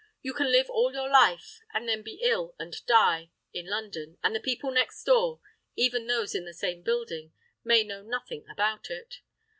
[0.23, 4.35] You can live all your life, and then be ill and die, in London, and
[4.35, 9.19] the people next door—even those in the same building—may know nothing about it.